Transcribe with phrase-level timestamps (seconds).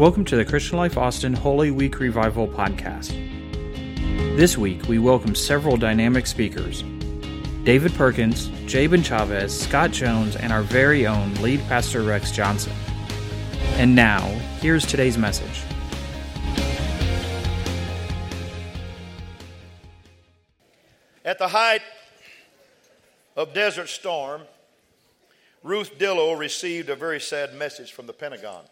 [0.00, 3.10] Welcome to the Christian Life Austin Holy Week Revival podcast.
[4.34, 6.82] This week, we welcome several dynamic speakers
[7.64, 12.72] David Perkins, Jabin Chavez, Scott Jones, and our very own lead pastor Rex Johnson.
[13.74, 14.20] And now,
[14.60, 15.64] here's today's message.
[21.26, 21.82] At the height
[23.36, 24.44] of Desert Storm,
[25.62, 28.64] Ruth Dillow received a very sad message from the Pentagon.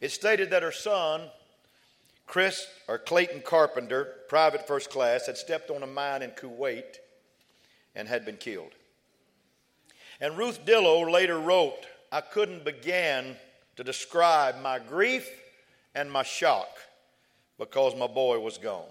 [0.00, 1.22] It stated that her son,
[2.26, 6.96] Chris or Clayton Carpenter, private first class, had stepped on a mine in Kuwait
[7.94, 8.72] and had been killed.
[10.20, 13.36] And Ruth Dillow later wrote, I couldn't begin
[13.76, 15.28] to describe my grief
[15.94, 16.68] and my shock
[17.58, 18.88] because my boy was gone.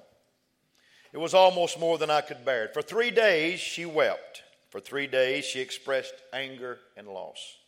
[1.11, 2.69] It was almost more than I could bear.
[2.69, 4.43] For three days, she wept.
[4.69, 7.58] For three days, she expressed anger and loss.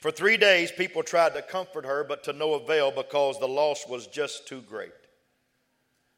[0.00, 3.86] For three days, people tried to comfort her, but to no avail because the loss
[3.88, 4.92] was just too great.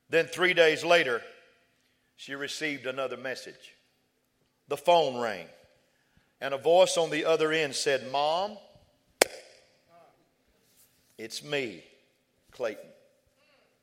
[0.08, 1.22] Then, three days later,
[2.16, 3.74] she received another message.
[4.68, 5.46] The phone rang,
[6.40, 8.56] and a voice on the other end said, Mom,
[11.18, 11.82] it's me,
[12.52, 12.90] Clayton.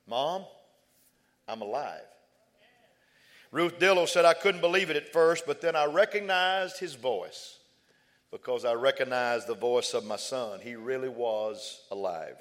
[0.07, 0.45] Mom,
[1.47, 2.02] I'm alive.
[3.52, 7.59] Ruth Dillow said, I couldn't believe it at first, but then I recognized his voice
[8.33, 10.59] because I recognized the voice of my son.
[10.59, 12.35] He really was alive.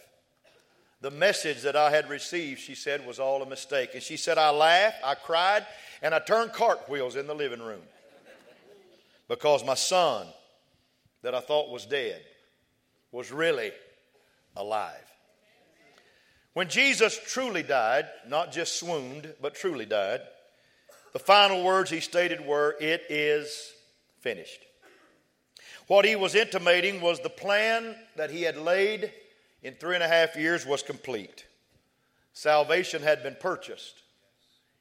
[1.03, 3.91] The message that I had received, she said, was all a mistake.
[3.93, 5.67] And she said, I laughed, I cried,
[6.01, 7.83] and I turned cartwheels in the living room
[9.29, 10.27] because my son,
[11.21, 12.23] that I thought was dead,
[13.11, 13.73] was really
[14.57, 15.05] alive.
[16.55, 20.23] When Jesus truly died, not just swooned, but truly died,
[21.13, 23.73] the final words he stated were, It is
[24.21, 24.61] finished.
[25.93, 29.13] What he was intimating was the plan that he had laid
[29.63, 31.45] in three and a half years was complete.
[32.33, 34.03] Salvation had been purchased,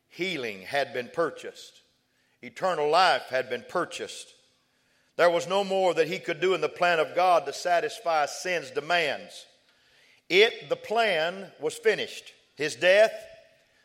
[0.08, 1.82] healing had been purchased,
[2.42, 4.34] eternal life had been purchased.
[5.18, 8.26] There was no more that he could do in the plan of God to satisfy
[8.26, 9.48] sin's demands.
[10.30, 12.32] It, the plan, was finished.
[12.56, 13.12] His death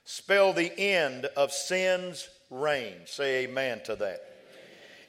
[0.04, 2.94] spelled the end of sin's reign.
[3.06, 4.35] Say amen to that.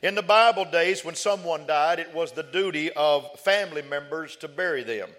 [0.03, 4.47] In the Bible days, when someone died, it was the duty of family members to
[4.47, 5.09] bury them.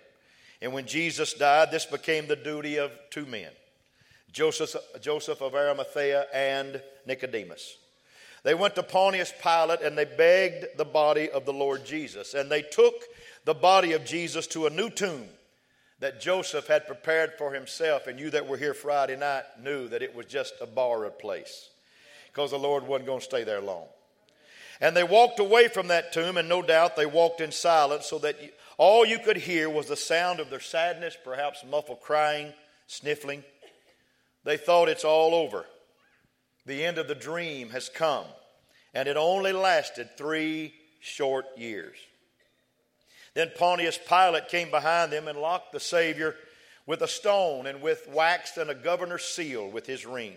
[0.62, 3.50] And when Jesus died, this became the duty of two men
[4.33, 7.77] Joseph, Joseph of Arimathea and Nicodemus.
[8.44, 12.34] They went to Pontius Pilate and they begged the body of the Lord Jesus.
[12.34, 12.94] And they took
[13.44, 15.27] the body of Jesus to a new tomb
[15.99, 18.06] that Joseph had prepared for himself.
[18.06, 21.69] And you that were here Friday night knew that it was just a borrowed place
[22.28, 23.87] because the Lord wasn't going to stay there long.
[24.81, 28.19] And they walked away from that tomb, and no doubt they walked in silence so
[28.21, 28.37] that
[28.77, 32.53] all you could hear was the sound of their sadness, perhaps muffled crying,
[32.87, 33.43] sniffling.
[34.44, 35.65] They thought it's all over.
[36.65, 38.27] The end of the dream has come,
[38.94, 41.97] and it only lasted three short years.
[43.34, 46.34] Then Pontius Pilate came behind them and locked the Savior
[46.87, 50.34] with a stone and with wax and a governor's seal with his ring.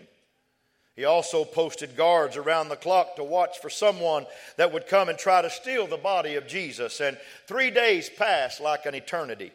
[0.94, 4.26] He also posted guards around the clock to watch for someone
[4.58, 7.00] that would come and try to steal the body of Jesus.
[7.00, 7.16] And
[7.46, 9.52] three days passed like an eternity.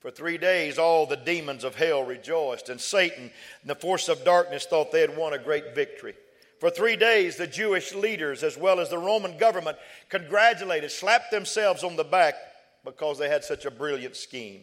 [0.00, 3.30] For three days, all the demons of hell rejoiced, and Satan
[3.62, 6.14] and the force of darkness thought they had won a great victory.
[6.60, 11.84] For three days, the Jewish leaders, as well as the Roman government, congratulated, slapped themselves
[11.84, 12.34] on the back
[12.84, 14.62] because they had such a brilliant scheme.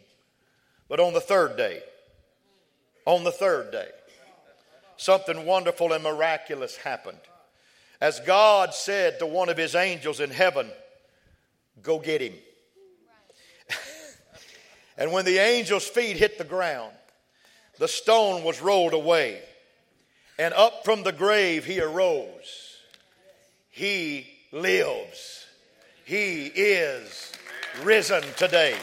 [0.88, 1.82] But on the third day,
[3.06, 3.90] on the third day,
[5.02, 7.18] something wonderful and miraculous happened.
[8.00, 10.70] As God said to one of his angels in heaven,
[11.82, 12.34] Go get him.
[14.98, 16.94] and when the angel's feet hit the ground,
[17.80, 19.42] the stone was rolled away.
[20.38, 22.78] And up from the grave he arose.
[23.72, 25.46] He lives.
[26.06, 27.32] He is
[27.84, 28.76] risen today.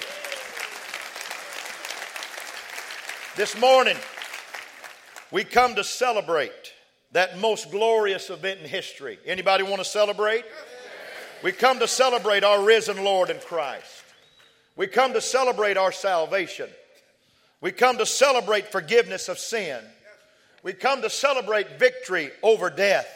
[3.36, 3.96] This morning,
[5.30, 6.72] we come to celebrate
[7.12, 9.18] that most glorious event in history.
[9.26, 10.44] Anybody want to celebrate?
[11.42, 14.04] We come to celebrate our risen Lord in Christ.
[14.76, 16.68] We come to celebrate our salvation.
[17.60, 19.82] We come to celebrate forgiveness of sin.
[20.62, 23.08] We come to celebrate victory over death.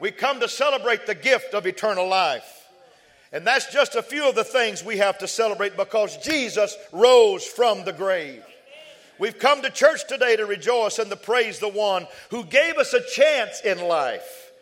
[0.00, 2.68] We come to celebrate the gift of eternal life.
[3.32, 7.44] And that's just a few of the things we have to celebrate because Jesus rose
[7.44, 8.44] from the grave.
[9.18, 12.92] We've come to church today to rejoice and to praise the one who gave us
[12.92, 14.52] a chance in life.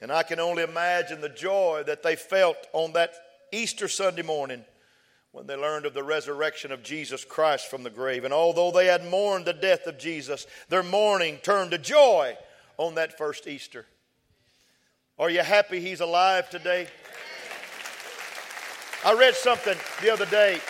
[0.00, 3.14] And I can only imagine the joy that they felt on that
[3.52, 4.64] Easter Sunday morning
[5.32, 8.24] when they learned of the resurrection of Jesus Christ from the grave.
[8.24, 12.36] And although they had mourned the death of Jesus, their mourning turned to joy
[12.78, 13.86] on that first Easter.
[15.18, 16.86] Are you happy he's alive today?
[19.04, 20.60] I read something the other day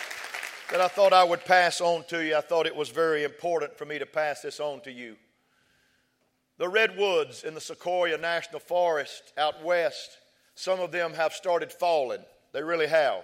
[0.71, 2.35] that I thought I would pass on to you.
[2.35, 5.15] I thought it was very important for me to pass this on to you.
[6.57, 10.17] The redwoods in the Sequoia National Forest out west,
[10.55, 12.21] some of them have started falling.
[12.51, 13.23] They really have.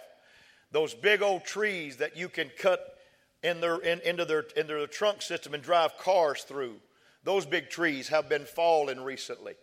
[0.72, 2.98] Those big old trees that you can cut
[3.42, 6.76] in their, in, into, their, into their trunk system and drive cars through,
[7.24, 9.54] those big trees have been falling recently.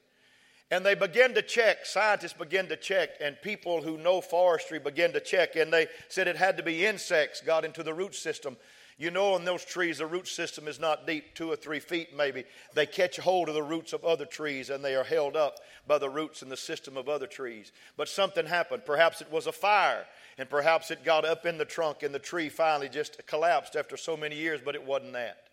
[0.71, 5.13] And they begin to check, scientists begin to check, and people who know forestry begin
[5.13, 8.57] to check, and they said it had to be insects got into the root system.
[9.01, 12.15] You know, in those trees, the root system is not deep, two or three feet
[12.15, 12.45] maybe.
[12.75, 15.57] They catch hold of the roots of other trees and they are held up
[15.87, 17.73] by the roots in the system of other trees.
[17.97, 18.85] But something happened.
[18.85, 20.05] Perhaps it was a fire,
[20.37, 23.97] and perhaps it got up in the trunk, and the tree finally just collapsed after
[23.97, 25.50] so many years, but it wasn't that.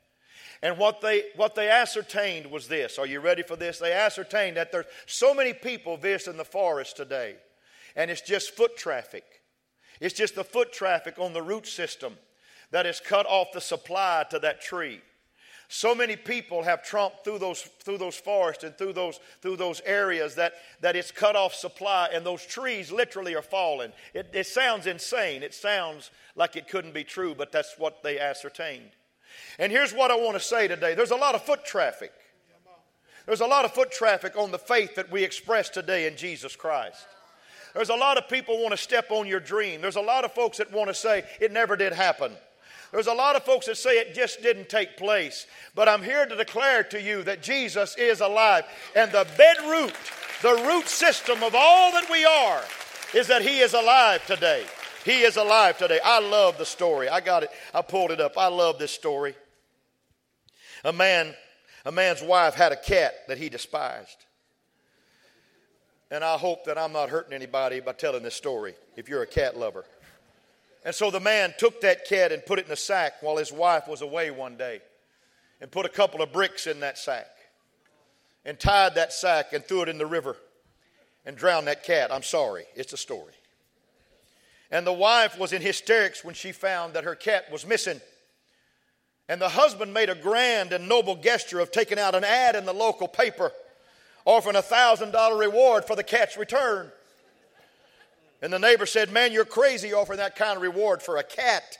[0.61, 2.97] And what they, what they ascertained was this.
[2.97, 3.79] Are you ready for this?
[3.79, 7.35] They ascertained that there's so many people visiting the forest today,
[7.95, 9.23] and it's just foot traffic.
[9.99, 12.17] It's just the foot traffic on the root system
[12.71, 15.01] that has cut off the supply to that tree.
[15.69, 19.81] So many people have trumped through those, through those forests and through those, through those
[19.85, 23.91] areas that, that it's cut off supply, and those trees literally are falling.
[24.13, 25.43] It, it sounds insane.
[25.43, 28.91] It sounds like it couldn't be true, but that's what they ascertained.
[29.59, 32.11] And here's what I want to say today there's a lot of foot traffic.
[33.25, 36.55] There's a lot of foot traffic on the faith that we express today in Jesus
[36.55, 37.05] Christ.
[37.73, 39.81] There's a lot of people want to step on your dream.
[39.81, 42.31] There's a lot of folks that want to say it never did happen.
[42.91, 45.45] There's a lot of folks that say it just didn't take place.
[45.75, 48.63] But I'm here to declare to you that Jesus is alive.
[48.95, 49.93] And the bedroot,
[50.41, 52.63] the root system of all that we are,
[53.13, 54.63] is that He is alive today.
[55.07, 56.01] He is alive today.
[56.03, 57.07] I love the story.
[57.07, 57.49] I got it.
[57.73, 58.37] I pulled it up.
[58.37, 59.35] I love this story.
[60.83, 61.33] A man,
[61.85, 64.17] a man's wife had a cat that he despised.
[66.11, 69.27] And I hope that I'm not hurting anybody by telling this story if you're a
[69.27, 69.85] cat lover.
[70.83, 73.53] And so the man took that cat and put it in a sack while his
[73.53, 74.81] wife was away one day
[75.61, 77.27] and put a couple of bricks in that sack
[78.43, 80.35] and tied that sack and threw it in the river
[81.25, 82.11] and drowned that cat.
[82.11, 83.31] I'm sorry, it's a story.
[84.71, 88.01] And the wife was in hysterics when she found that her cat was missing.
[89.29, 92.65] And the husband made a grand and noble gesture of taking out an ad in
[92.65, 93.51] the local paper,
[94.25, 96.91] offering a $1,000 reward for the cat's return.
[98.41, 101.77] And the neighbor said, Man, you're crazy offering that kind of reward for a cat.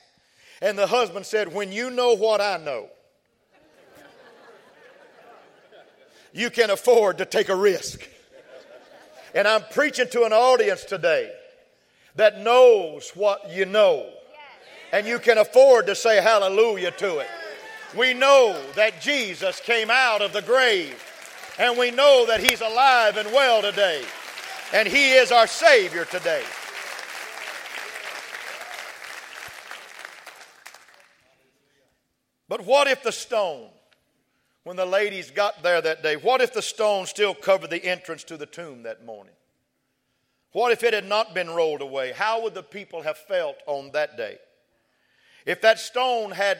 [0.61, 2.89] And the husband said, When you know what I know,
[6.33, 8.07] you can afford to take a risk.
[9.35, 11.31] And I'm preaching to an audience today
[12.17, 14.09] that knows what you know.
[14.91, 17.27] And you can afford to say hallelujah to it.
[17.97, 21.01] We know that Jesus came out of the grave,
[21.57, 24.03] and we know that He's alive and well today,
[24.73, 26.43] and He is our Savior today.
[32.49, 33.69] But what if the stone,
[34.63, 38.23] when the ladies got there that day, what if the stone still covered the entrance
[38.25, 39.33] to the tomb that morning?
[40.51, 42.11] What if it had not been rolled away?
[42.11, 44.37] How would the people have felt on that day?
[45.45, 46.57] If that stone had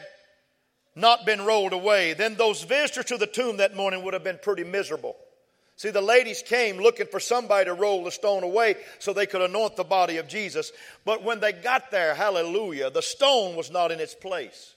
[0.94, 4.38] not been rolled away, then those visitors to the tomb that morning would have been
[4.42, 5.16] pretty miserable.
[5.76, 9.42] See, the ladies came looking for somebody to roll the stone away so they could
[9.42, 10.72] anoint the body of Jesus.
[11.04, 14.74] But when they got there, hallelujah, the stone was not in its place,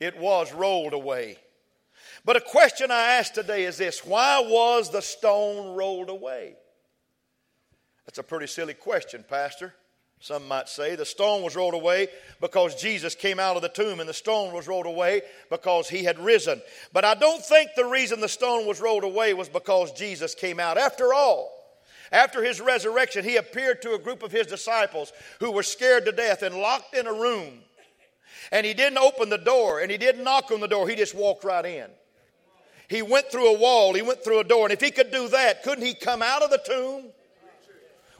[0.00, 1.38] it was rolled away.
[2.24, 6.56] But a question I ask today is this why was the stone rolled away?
[8.06, 9.74] That's a pretty silly question, Pastor.
[10.20, 12.06] Some might say the stone was rolled away
[12.40, 16.04] because Jesus came out of the tomb, and the stone was rolled away because he
[16.04, 16.62] had risen.
[16.92, 20.60] But I don't think the reason the stone was rolled away was because Jesus came
[20.60, 20.78] out.
[20.78, 21.50] After all,
[22.12, 26.12] after his resurrection, he appeared to a group of his disciples who were scared to
[26.12, 27.58] death and locked in a room.
[28.52, 31.14] And he didn't open the door and he didn't knock on the door, he just
[31.14, 31.88] walked right in.
[32.88, 35.26] He went through a wall, he went through a door, and if he could do
[35.28, 37.12] that, couldn't he come out of the tomb?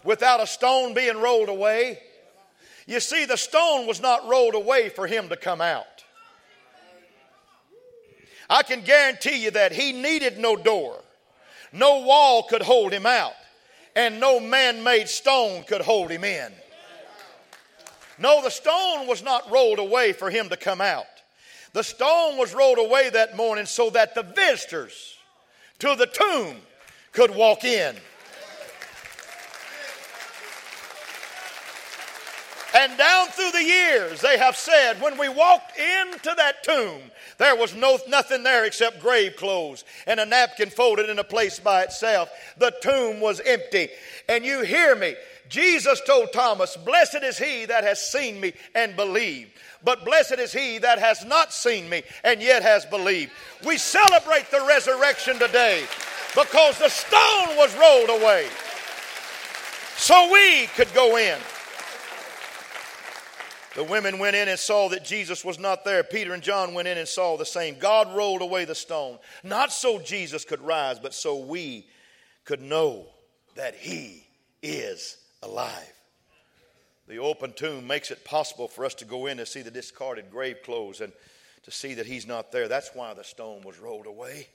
[0.04, 2.00] Without a stone being rolled away.
[2.86, 5.86] You see, the stone was not rolled away for him to come out.
[8.50, 11.00] I can guarantee you that he needed no door,
[11.72, 13.32] no wall could hold him out,
[13.96, 16.52] and no man made stone could hold him in.
[18.18, 21.06] No, the stone was not rolled away for him to come out.
[21.72, 25.16] The stone was rolled away that morning so that the visitors
[25.78, 26.56] to the tomb
[27.12, 27.96] could walk in.
[32.82, 37.00] And down through the years, they have said, when we walked into that tomb,
[37.38, 41.60] there was no, nothing there except grave clothes and a napkin folded in a place
[41.60, 42.28] by itself.
[42.58, 43.88] The tomb was empty.
[44.28, 45.14] And you hear me.
[45.48, 49.52] Jesus told Thomas, Blessed is he that has seen me and believed.
[49.84, 53.30] But blessed is he that has not seen me and yet has believed.
[53.64, 55.84] We celebrate the resurrection today
[56.34, 58.48] because the stone was rolled away
[59.96, 61.38] so we could go in.
[63.74, 66.02] The women went in and saw that Jesus was not there.
[66.04, 67.78] Peter and John went in and saw the same.
[67.78, 71.86] God rolled away the stone, not so Jesus could rise, but so we
[72.44, 73.06] could know
[73.54, 74.26] that he
[74.62, 75.92] is alive.
[77.08, 80.30] The open tomb makes it possible for us to go in and see the discarded
[80.30, 81.12] grave clothes and
[81.64, 82.68] to see that he's not there.
[82.68, 84.48] That's why the stone was rolled away.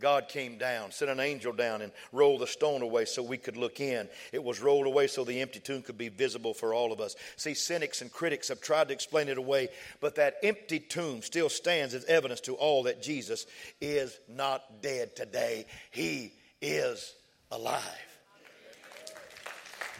[0.00, 3.56] God came down, sent an angel down, and rolled the stone away so we could
[3.56, 4.08] look in.
[4.32, 7.16] It was rolled away so the empty tomb could be visible for all of us.
[7.36, 9.68] See, cynics and critics have tried to explain it away,
[10.00, 13.46] but that empty tomb still stands as evidence to all that Jesus
[13.80, 15.66] is not dead today.
[15.90, 17.14] He is
[17.50, 17.82] alive.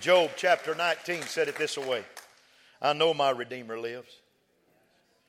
[0.00, 2.04] Job chapter 19 said it this way
[2.80, 4.12] I know my Redeemer lives.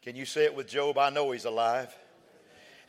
[0.04, 1.00] Can you say it with Job?
[1.00, 1.94] I know he's alive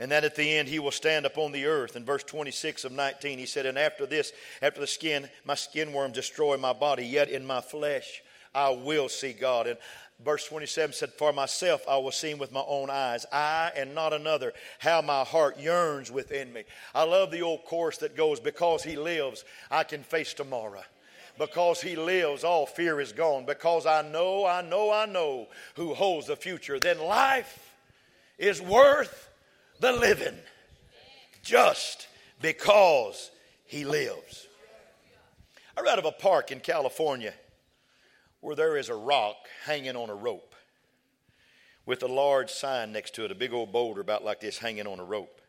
[0.01, 1.95] and that at the end he will stand upon the earth.
[1.95, 5.93] In verse 26 of 19, he said, And after this, after the skin, my skin
[5.93, 8.23] worms destroy my body, yet in my flesh
[8.55, 9.67] I will see God.
[9.67, 9.79] And
[10.25, 13.95] verse 27 said, For myself I will see him with my own eyes, I and
[13.95, 16.65] not another, how my heart yearns within me.
[16.95, 20.83] I love the old chorus that goes, Because he lives, I can face tomorrow
[21.39, 23.47] because he lives, all fear is gone.
[23.47, 27.75] Because I know, I know, I know who holds the future, then life
[28.37, 29.30] is worth
[29.81, 30.39] the living
[31.43, 32.07] just
[32.41, 33.31] because
[33.65, 34.47] he lives.
[35.77, 37.33] I read of a park in California
[38.41, 40.55] where there is a rock hanging on a rope
[41.87, 44.87] with a large sign next to it, a big old boulder about like this hanging
[44.87, 45.41] on a rope.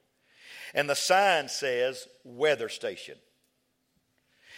[0.73, 3.17] And the sign says weather station.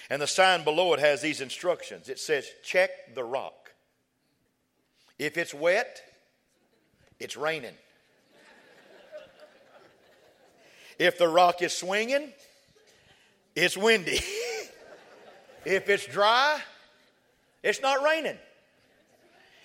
[0.09, 3.71] And the sign below it has these instructions it says, check the rock.
[5.17, 6.01] If it's wet,
[7.19, 7.75] it's raining.
[11.00, 12.31] If the rock is swinging,
[13.55, 14.19] it's windy.
[15.65, 16.59] if it's dry,
[17.62, 18.38] it's not raining.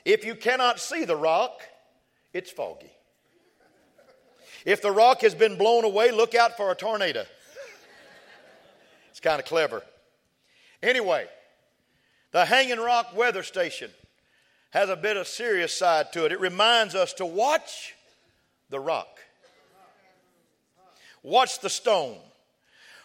[0.05, 1.61] If you cannot see the rock,
[2.33, 2.91] it's foggy.
[4.65, 7.25] If the rock has been blown away, look out for a tornado.
[9.11, 9.83] It's kind of clever.
[10.83, 11.27] Anyway,
[12.33, 13.91] the Hanging Rock Weather Station
[14.71, 16.33] has a bit of serious side to it.
[16.33, 17.95] It reminds us to watch
[18.71, 19.19] the rock.
[21.29, 22.17] Watch the stone.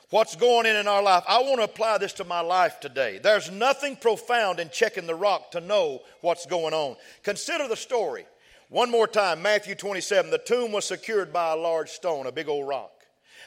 [0.09, 1.25] What's going in in our life?
[1.27, 3.19] I want to apply this to my life today.
[3.21, 6.95] There's nothing profound in checking the rock to know what's going on.
[7.23, 8.25] Consider the story.
[8.69, 10.31] One more time, Matthew 27.
[10.31, 12.91] The tomb was secured by a large stone, a big old rock.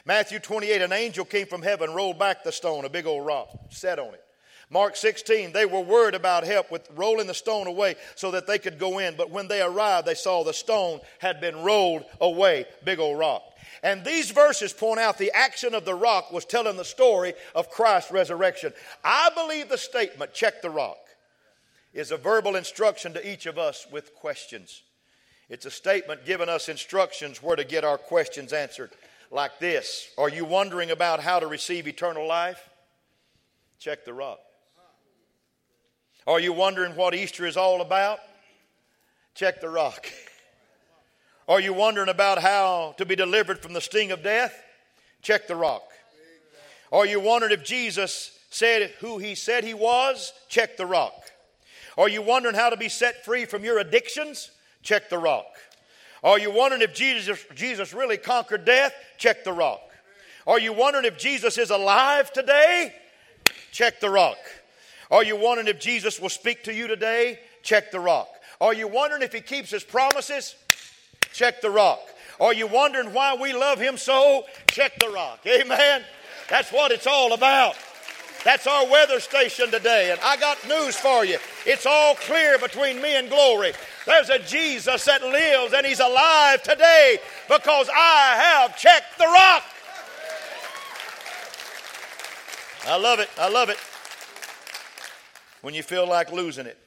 [0.04, 3.49] Matthew 28, an angel came from heaven, rolled back the stone, a big old rock,
[3.71, 4.25] sat on it.
[4.68, 8.58] Mark 16, they were worried about help with rolling the stone away so that they
[8.58, 9.16] could go in.
[9.16, 13.42] But when they arrived, they saw the stone had been rolled away, big old rock.
[13.85, 17.70] And these verses point out the action of the rock was telling the story of
[17.70, 18.73] Christ's resurrection.
[19.04, 20.99] I believe the statement, check the rock,
[21.94, 24.82] is a verbal instruction to each of us with questions.
[25.49, 28.90] It's a statement giving us instructions where to get our questions answered,
[29.30, 32.68] like this Are you wondering about how to receive eternal life?
[33.78, 34.40] Check the rock.
[36.26, 38.18] Are you wondering what Easter is all about?
[39.35, 40.09] Check the rock.
[41.49, 44.61] Are you wondering about how to be delivered from the sting of death?
[45.23, 45.85] Check the rock.
[46.90, 50.33] Are you wondering if Jesus said who he said he was?
[50.49, 51.14] Check the rock.
[51.97, 54.50] Are you wondering how to be set free from your addictions?
[54.83, 55.47] Check the rock.
[56.25, 58.92] Are you wondering if Jesus, Jesus really conquered death?
[59.16, 59.80] Check the rock.
[60.47, 62.92] Are you wondering if Jesus is alive today?
[63.71, 64.38] Check the rock.
[65.10, 67.38] Are you wondering if Jesus will speak to you today?
[67.62, 68.28] Check the rock.
[68.60, 70.54] Are you wondering if he keeps his promises?
[71.32, 72.00] Check the rock.
[72.40, 74.44] Are you wondering why we love him so?
[74.68, 75.40] Check the rock.
[75.46, 76.02] Amen.
[76.48, 77.76] That's what it's all about.
[78.44, 80.12] That's our weather station today.
[80.12, 81.38] And I got news for you.
[81.64, 83.72] It's all clear between me and glory.
[84.06, 89.64] There's a Jesus that lives and he's alive today because I have checked the rock.
[92.86, 93.28] I love it.
[93.36, 93.78] I love it.
[95.66, 96.78] When you feel like losing it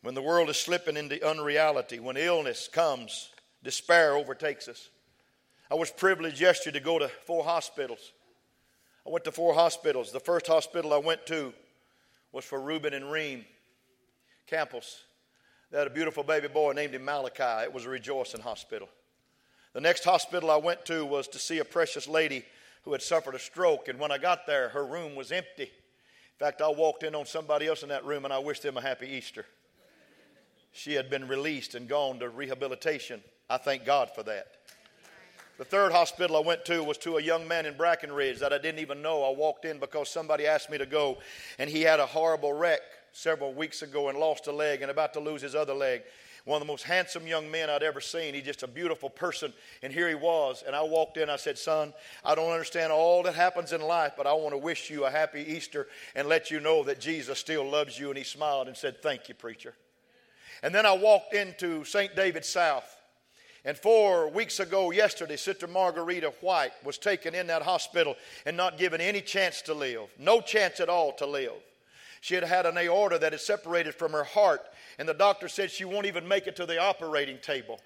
[0.00, 3.28] when the world is slipping into unreality, when illness comes,
[3.62, 4.88] despair overtakes us.
[5.70, 8.12] I was privileged yesterday to go to four hospitals.
[9.06, 10.10] I went to four hospitals.
[10.10, 11.52] The first hospital I went to
[12.32, 13.44] was for Reuben and Reem.
[14.46, 15.02] Campbell's.
[15.70, 17.64] They had a beautiful baby boy named him Malachi.
[17.64, 18.88] It was a rejoicing hospital.
[19.74, 22.42] The next hospital I went to was to see a precious lady
[22.84, 25.70] who had suffered a stroke, and when I got there, her room was empty.
[26.40, 28.76] In fact, I walked in on somebody else in that room and I wished them
[28.76, 29.46] a happy Easter.
[30.72, 33.22] She had been released and gone to rehabilitation.
[33.48, 34.48] I thank God for that.
[35.56, 38.58] The third hospital I went to was to a young man in Brackenridge that I
[38.58, 39.22] didn't even know.
[39.22, 41.18] I walked in because somebody asked me to go,
[41.60, 42.80] and he had a horrible wreck
[43.12, 46.02] several weeks ago and lost a leg and about to lose his other leg.
[46.44, 48.34] One of the most handsome young men I'd ever seen.
[48.34, 49.52] He's just a beautiful person.
[49.82, 50.62] And here he was.
[50.66, 51.30] And I walked in.
[51.30, 54.58] I said, Son, I don't understand all that happens in life, but I want to
[54.58, 58.08] wish you a happy Easter and let you know that Jesus still loves you.
[58.08, 59.74] And he smiled and said, Thank you, preacher.
[60.62, 62.14] And then I walked into St.
[62.14, 62.90] David South.
[63.64, 68.76] And four weeks ago, yesterday, Sister Margarita White was taken in that hospital and not
[68.76, 70.08] given any chance to live.
[70.18, 71.52] No chance at all to live.
[72.24, 74.62] She had had an aorta that had separated from her heart,
[74.98, 77.78] and the doctor said she won't even make it to the operating table.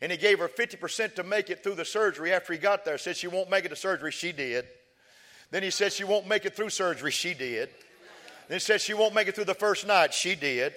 [0.00, 2.96] And he gave her 50% to make it through the surgery after he got there.
[2.96, 4.12] Said she won't make it to surgery.
[4.12, 4.66] She did.
[5.50, 7.10] Then he said she won't make it through surgery.
[7.10, 7.70] She did.
[8.46, 10.14] Then he said she won't make it through the first night.
[10.14, 10.74] She did.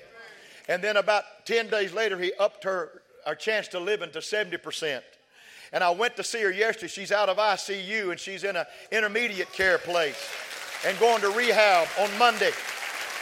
[0.68, 5.02] And then about 10 days later, he upped her our chance to living to 70%.
[5.72, 6.88] And I went to see her yesterday.
[6.88, 10.18] She's out of ICU and she's in an intermediate care place
[10.84, 12.52] and going to rehab on Monday.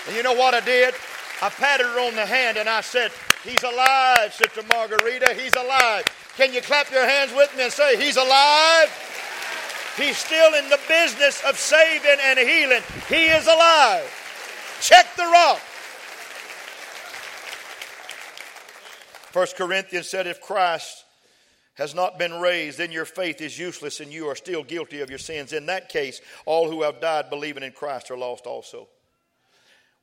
[0.08, 0.94] And you know what I did?
[1.42, 3.12] I patted her on the hand and I said,
[3.44, 5.34] He's alive, Sister Margarita.
[5.34, 6.06] He's alive.
[6.38, 8.90] Can you clap your hands with me and say, He's alive?
[9.98, 12.82] He's still in the business of saving and healing.
[13.08, 14.10] He is alive.
[14.82, 15.60] Check the rock.
[19.32, 21.06] First Corinthians said, if Christ
[21.76, 25.10] has not been raised, then your faith is useless and you are still guilty of
[25.10, 25.54] your sins.
[25.54, 28.88] In that case, all who have died believing in Christ are lost also.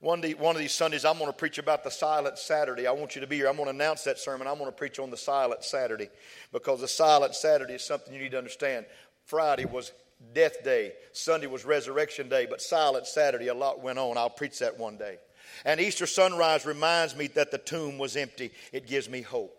[0.00, 2.86] One, day, one of these Sundays, I'm going to preach about the silent Saturday.
[2.86, 3.48] I want you to be here.
[3.48, 4.46] I'm going to announce that sermon.
[4.46, 6.08] I'm going to preach on the silent Saturday
[6.52, 8.86] because the silent Saturday is something you need to understand.
[9.26, 9.92] Friday was
[10.32, 14.16] death day, Sunday was resurrection day, but silent Saturday, a lot went on.
[14.16, 15.18] I'll preach that one day.
[15.66, 18.52] And Easter sunrise reminds me that the tomb was empty.
[18.72, 19.54] It gives me hope.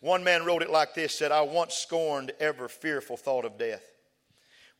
[0.00, 3.89] One man wrote it like this said, I once scorned ever fearful thought of death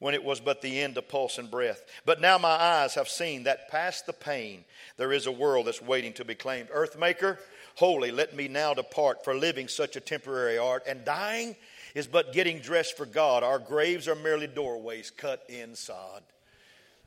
[0.00, 1.82] when it was but the end of pulse and breath.
[2.04, 4.64] But now my eyes have seen that past the pain,
[4.96, 6.70] there is a world that's waiting to be claimed.
[6.70, 7.38] Earthmaker,
[7.76, 11.54] holy, let me now depart for living such a temporary art, and dying
[11.94, 13.44] is but getting dressed for God.
[13.44, 16.22] Our graves are merely doorways cut in sod.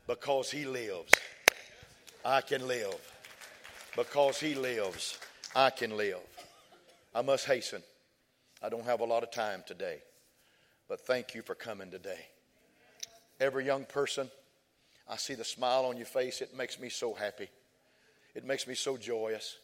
[0.06, 1.14] Because He lives,
[2.24, 2.98] I can live
[3.96, 5.18] because he lives,
[5.54, 6.18] I can live.
[7.14, 7.82] I must hasten.
[8.62, 9.98] I don't have a lot of time today,
[10.88, 12.26] but thank you for coming today.
[13.40, 14.30] Every young person,
[15.08, 16.40] I see the smile on your face.
[16.40, 17.48] It makes me so happy.
[18.34, 19.58] It makes me so joyous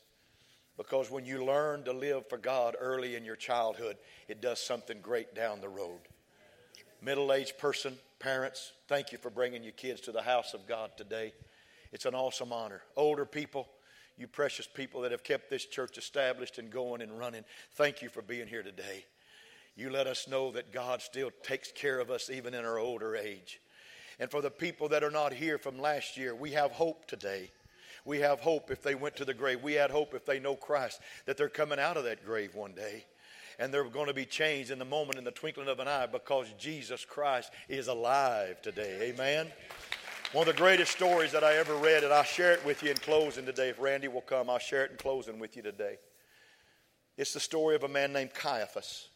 [0.77, 3.97] because when you learn to live for God early in your childhood,
[4.29, 6.01] it does something great down the road.
[7.03, 10.91] Middle aged person, parents, thank you for bringing your kids to the house of God
[10.97, 11.33] today.
[11.93, 12.83] It's an awesome honor.
[12.97, 13.69] Older people,
[14.17, 17.45] you precious people that have kept this church established and going and running.
[17.73, 19.05] Thank you for being here today.
[19.81, 23.17] You let us know that God still takes care of us even in our older
[23.17, 23.61] age.
[24.19, 27.51] And for the people that are not here from last year, we have hope today.
[28.05, 29.63] We have hope if they went to the grave.
[29.63, 32.73] We had hope if they know Christ that they're coming out of that grave one
[32.73, 33.07] day.
[33.59, 36.07] And they're going to be changed in the moment, in the twinkling of an eye,
[36.07, 39.15] because Jesus Christ is alive today.
[39.15, 39.47] Amen.
[40.33, 42.91] One of the greatest stories that I ever read, and I'll share it with you
[42.91, 43.71] in closing today.
[43.71, 45.97] If Randy will come, I'll share it in closing with you today.
[47.17, 49.09] It's the story of a man named Caiaphas.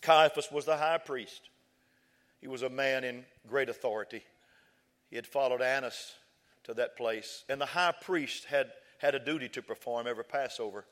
[0.00, 1.50] Caiaphas was the high priest.
[2.40, 4.22] He was a man in great authority.
[5.10, 6.14] He had followed Annas
[6.64, 7.44] to that place.
[7.48, 10.84] And the high priest had, had a duty to perform every Passover.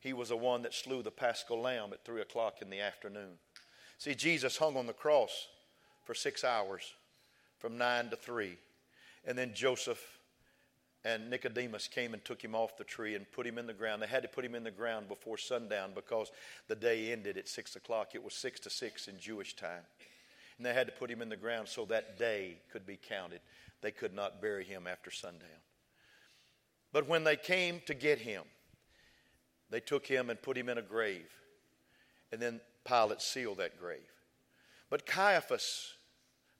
[0.00, 3.38] He was the one that slew the paschal lamb at 3 o'clock in the afternoon.
[3.96, 5.48] See, Jesus hung on the cross
[6.04, 6.92] for six hours
[7.58, 8.58] from 9 to 3.
[9.24, 10.13] And then Joseph
[11.04, 14.00] and Nicodemus came and took him off the tree and put him in the ground.
[14.00, 16.30] They had to put him in the ground before sundown because
[16.66, 18.14] the day ended at 6 o'clock.
[18.14, 19.82] It was 6 to 6 in Jewish time.
[20.56, 23.40] And they had to put him in the ground so that day could be counted.
[23.82, 25.50] They could not bury him after sundown.
[26.92, 28.44] But when they came to get him,
[29.68, 31.28] they took him and put him in a grave.
[32.32, 34.00] And then Pilate sealed that grave.
[34.88, 35.94] But Caiaphas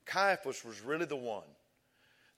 [0.07, 1.45] Caiaphas was really the one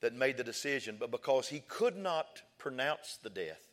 [0.01, 3.67] that made the decision, but because he could not pronounce the death,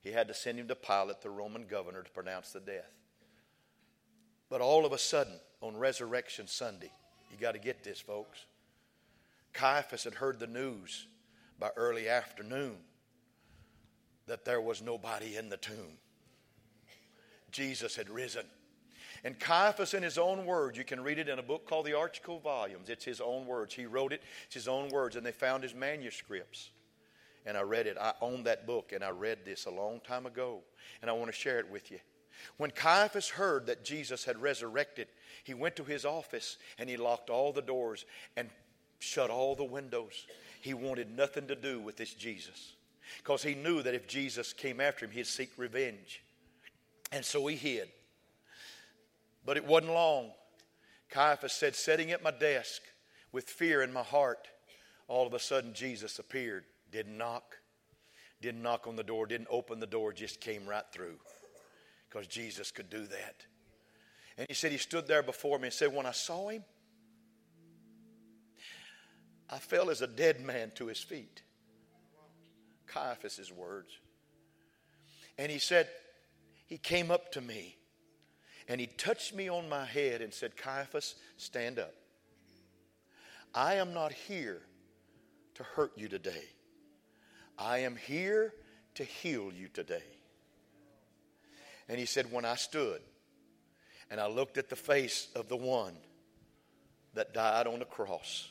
[0.00, 2.90] he had to send him to Pilate, the Roman governor, to pronounce the death.
[4.48, 6.90] But all of a sudden, on Resurrection Sunday,
[7.30, 8.46] you got to get this, folks.
[9.52, 11.06] Caiaphas had heard the news
[11.58, 12.76] by early afternoon
[14.26, 15.98] that there was nobody in the tomb.
[17.50, 18.44] Jesus had risen.
[19.24, 21.92] And Caiaphas, in his own words, you can read it in a book called the
[21.92, 22.88] Archko Volumes.
[22.88, 23.74] It's his own words.
[23.74, 26.70] He wrote it, it's his own words, and they found his manuscripts.
[27.46, 27.96] And I read it.
[27.98, 30.60] I own that book, and I read this a long time ago,
[31.00, 31.98] and I want to share it with you.
[32.56, 35.08] When Caiaphas heard that Jesus had resurrected,
[35.44, 38.04] he went to his office and he locked all the doors
[38.36, 38.48] and
[38.98, 40.26] shut all the windows.
[40.60, 42.74] He wanted nothing to do with this Jesus
[43.18, 46.22] because he knew that if Jesus came after him, he'd seek revenge.
[47.12, 47.88] And so he hid.
[49.48, 50.32] But it wasn't long.
[51.08, 52.82] Caiaphas said, sitting at my desk
[53.32, 54.46] with fear in my heart,
[55.06, 56.64] all of a sudden Jesus appeared.
[56.92, 57.56] Didn't knock,
[58.42, 61.16] didn't knock on the door, didn't open the door, just came right through
[62.10, 63.36] because Jesus could do that.
[64.36, 66.62] And he said, He stood there before me and said, When I saw him,
[69.48, 71.40] I fell as a dead man to his feet.
[72.86, 73.96] Caiaphas' words.
[75.38, 75.88] And he said,
[76.66, 77.78] He came up to me
[78.68, 81.94] and he touched me on my head and said, Caiaphas, stand up.
[83.54, 84.60] I am not here
[85.54, 86.44] to hurt you today.
[87.58, 88.52] I am here
[88.96, 90.04] to heal you today.
[91.88, 93.00] And he said, When I stood
[94.10, 95.96] and I looked at the face of the one
[97.14, 98.50] that died on the cross,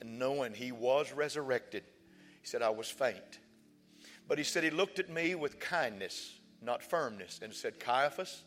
[0.00, 1.84] and knowing he was resurrected,
[2.40, 3.40] he said, I was faint.
[4.26, 8.42] But he said, He looked at me with kindness, not firmness, and said, Caiaphas,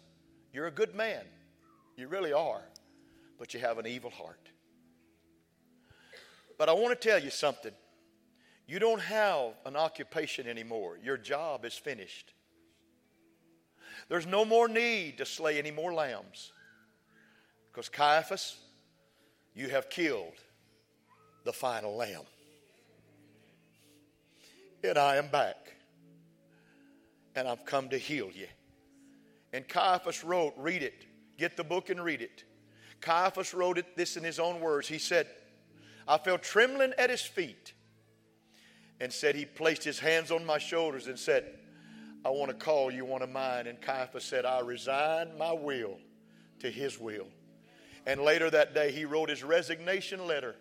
[0.56, 1.24] you're a good man.
[1.98, 2.62] You really are.
[3.38, 4.39] But you have an evil heart.
[6.58, 7.74] But I want to tell you something.
[8.65, 10.98] You don't have an occupation anymore.
[11.04, 12.34] Your job is finished.
[14.08, 16.52] There's no more need to slay any more lambs.
[17.72, 18.58] Because Caiaphas,
[19.54, 20.34] you have killed
[21.44, 22.24] the final lamb.
[24.84, 25.74] And I am back.
[27.36, 28.48] And I've come to heal you.
[29.56, 31.06] And Caiaphas wrote, read it.
[31.38, 32.44] Get the book and read it.
[33.00, 34.86] Caiaphas wrote it this in his own words.
[34.86, 35.28] He said,
[36.06, 37.72] I fell trembling at his feet
[39.00, 41.46] and said, He placed his hands on my shoulders and said,
[42.26, 43.68] I want to call you one of mine.
[43.68, 46.00] And Caiaphas said, I resign my will
[46.60, 47.28] to his will.
[48.06, 50.56] And later that day, he wrote his resignation letter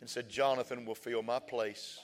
[0.00, 1.98] and said, Jonathan will fill my place.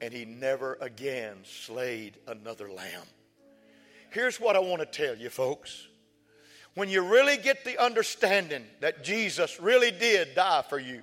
[0.00, 3.06] And he never again slayed another lamb.
[4.10, 5.86] Here's what I want to tell you, folks.
[6.74, 11.02] When you really get the understanding that Jesus really did die for you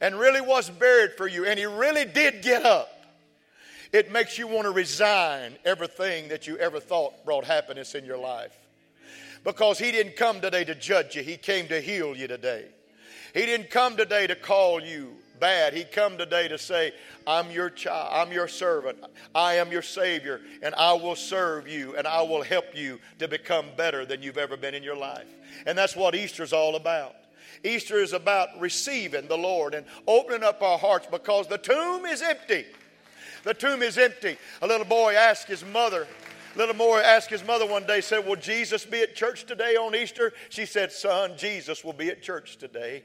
[0.00, 2.88] and really was buried for you and he really did get up,
[3.92, 8.18] it makes you want to resign everything that you ever thought brought happiness in your
[8.18, 8.56] life.
[9.44, 12.66] Because he didn't come today to judge you, he came to heal you today.
[13.34, 15.12] He didn't come today to call you
[15.42, 15.74] bad.
[15.74, 16.92] He come today to say,
[17.26, 18.96] I'm your child, I'm your servant,
[19.34, 23.26] I am your Savior, and I will serve you and I will help you to
[23.26, 25.26] become better than you've ever been in your life.
[25.66, 27.16] And that's what Easter's all about.
[27.64, 32.22] Easter is about receiving the Lord and opening up our hearts because the tomb is
[32.22, 32.64] empty.
[33.42, 34.36] The tomb is empty.
[34.62, 36.06] A little boy asked his mother,
[36.54, 39.96] little boy asked his mother one day, said, Will Jesus be at church today on
[39.96, 40.32] Easter?
[40.50, 43.02] She said, Son, Jesus will be at church today.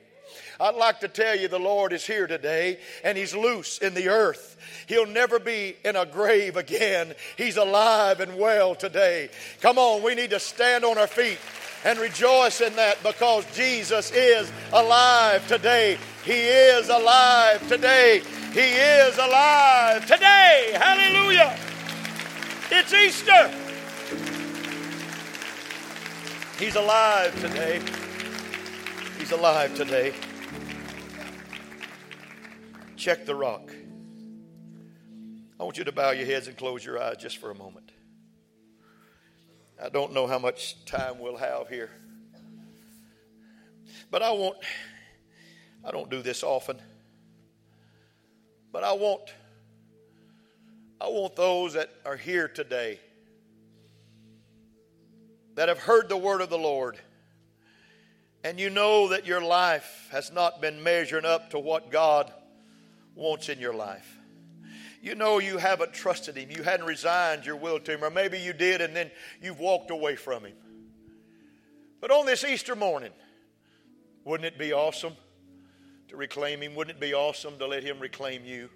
[0.60, 4.10] I'd like to tell you the Lord is here today and He's loose in the
[4.10, 4.58] earth.
[4.88, 7.14] He'll never be in a grave again.
[7.38, 9.30] He's alive and well today.
[9.62, 11.40] Come on, we need to stand on our feet
[11.84, 15.98] and rejoice in that because Jesus is alive today.
[16.24, 18.22] He is alive today.
[18.54, 20.72] He is alive today.
[20.74, 21.58] Hallelujah.
[22.72, 23.52] It's Easter.
[26.60, 27.82] He's alive today.
[29.28, 30.14] He's alive today.
[32.96, 33.70] Check the rock.
[35.60, 37.92] I want you to bow your heads and close your eyes just for a moment.
[39.84, 41.90] I don't know how much time we'll have here.
[44.10, 44.60] But I want,
[45.84, 46.82] I don't do this often,
[48.72, 49.34] but I want,
[51.02, 53.02] I want those that are here today
[55.56, 56.98] that have heard the word of the Lord
[58.48, 62.32] and you know that your life has not been measuring up to what God
[63.14, 64.18] wants in your life.
[65.02, 68.40] You know you haven't trusted Him, you hadn't resigned your will to Him, or maybe
[68.40, 70.56] you did and then you've walked away from Him.
[72.00, 73.12] But on this Easter morning,
[74.24, 75.18] wouldn't it be awesome
[76.08, 76.74] to reclaim Him?
[76.74, 78.70] Wouldn't it be awesome to let Him reclaim you?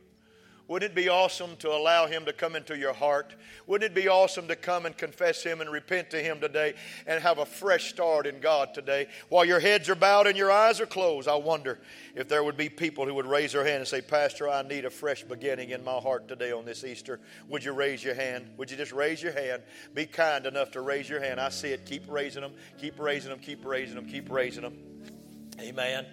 [0.68, 3.36] Wouldn't it be awesome to allow Him to come into your heart?
[3.68, 7.22] Wouldn't it be awesome to come and confess Him and repent to Him today and
[7.22, 9.08] have a fresh start in God today?
[9.30, 11.80] While your heads are bowed and your eyes are closed, I wonder
[12.16, 14.86] if there would be people who would raise their hand and say, Pastor, I need
[14.86, 17.20] a fresh beginning in my heart today on this Easter.
[17.50, 18.48] Would you raise your hand?
[18.58, 19.64] Would you just raise your hand?
[19.94, 21.40] Be kind enough to raise your hand.
[21.40, 21.86] I see it.
[21.86, 24.78] Keep raising them, keep raising them, keep raising them, keep raising them.
[25.60, 26.06] Amen.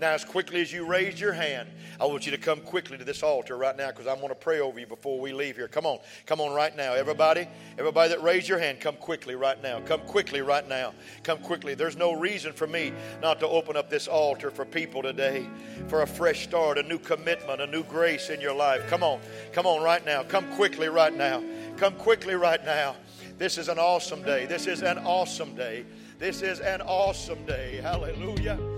[0.00, 1.68] Now, as quickly as you raise your hand,
[2.00, 4.34] I want you to come quickly to this altar right now because I'm going to
[4.36, 5.66] pray over you before we leave here.
[5.66, 5.98] Come on.
[6.24, 6.94] Come on right now.
[6.94, 9.80] Everybody, everybody that raised your hand, come quickly right now.
[9.80, 10.94] Come quickly right now.
[11.24, 11.74] Come quickly.
[11.74, 15.48] There's no reason for me not to open up this altar for people today
[15.88, 18.88] for a fresh start, a new commitment, a new grace in your life.
[18.88, 19.20] Come on.
[19.52, 20.22] Come on right now.
[20.22, 21.42] Come quickly right now.
[21.76, 22.94] Come quickly right now.
[23.36, 24.46] This is an awesome day.
[24.46, 25.84] This is an awesome day.
[26.20, 27.80] This is an awesome day.
[27.82, 28.77] Hallelujah.